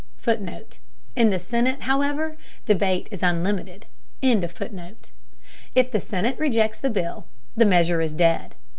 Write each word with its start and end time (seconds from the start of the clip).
[Footnote: 0.17 0.79
In 1.15 1.29
the 1.29 1.37
Senate, 1.37 1.81
however, 1.81 2.35
debate 2.65 3.07
is 3.11 3.21
unlimited.]If 3.21 4.49
the 5.91 5.99
Senate 5.99 6.39
rejects 6.39 6.79
the 6.79 6.89
bill, 6.89 7.25
the 7.55 7.65
measure 7.65 8.01
is 8.01 8.15
dead. 8.15 8.55